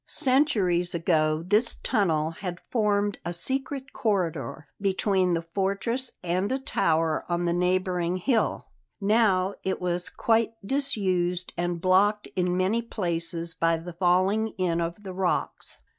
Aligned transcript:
Centuries 0.07 0.95
ago 0.95 1.43
this 1.45 1.75
tunnel 1.83 2.31
had 2.31 2.59
formed 2.71 3.19
a 3.23 3.31
secret 3.31 3.93
corridor 3.93 4.65
between 4.81 5.35
the 5.35 5.43
fortress 5.43 6.13
and 6.23 6.51
a 6.51 6.57
tower 6.57 7.23
on 7.29 7.45
the 7.45 7.53
neighbouring 7.53 8.17
hill; 8.17 8.65
now 8.99 9.53
it 9.63 9.79
was 9.79 10.09
quite 10.09 10.53
disused 10.65 11.53
and 11.55 11.81
blocked 11.81 12.27
in 12.35 12.57
many 12.57 12.81
places 12.81 13.53
by 13.53 13.77
the 13.77 13.93
falling 13.93 14.55
in 14.57 14.81
of 14.81 15.03
the 15.03 15.13
rocks. 15.13 15.81